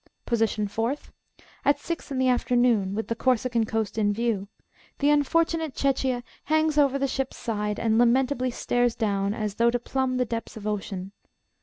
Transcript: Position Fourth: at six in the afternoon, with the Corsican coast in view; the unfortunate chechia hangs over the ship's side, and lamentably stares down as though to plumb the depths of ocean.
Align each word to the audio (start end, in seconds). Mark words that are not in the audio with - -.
Position 0.25 0.67
Fourth: 0.67 1.11
at 1.63 1.77
six 1.77 2.09
in 2.09 2.17
the 2.17 2.27
afternoon, 2.27 2.95
with 2.95 3.07
the 3.07 3.13
Corsican 3.13 3.67
coast 3.67 3.99
in 3.99 4.11
view; 4.11 4.47
the 4.97 5.11
unfortunate 5.11 5.75
chechia 5.75 6.23
hangs 6.45 6.75
over 6.75 6.97
the 6.97 7.05
ship's 7.07 7.37
side, 7.37 7.79
and 7.79 7.99
lamentably 7.99 8.49
stares 8.49 8.95
down 8.95 9.35
as 9.35 9.53
though 9.57 9.69
to 9.69 9.77
plumb 9.77 10.17
the 10.17 10.25
depths 10.25 10.57
of 10.57 10.65
ocean. 10.65 11.11